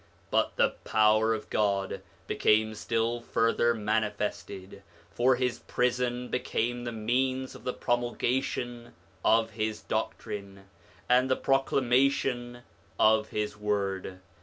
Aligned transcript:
But 0.31 0.55
the 0.55 0.69
power 0.83 1.31
of 1.35 1.51
God 1.51 2.01
became 2.25 2.73
still 2.73 3.21
further 3.21 3.75
manifested, 3.75 4.81
for 5.11 5.35
his 5.35 5.59
prison 5.59 6.27
became 6.29 6.85
the 6.85 6.91
means 6.91 7.53
of 7.53 7.65
the 7.65 7.73
promulgation 7.75 8.95
of 9.23 9.51
his 9.51 9.79
doctrine, 9.83 10.65
and 11.07 11.29
the 11.29 11.35
proclamation 11.35 12.63
of 12.99 13.29
his 13.29 13.55
word. 13.57 14.21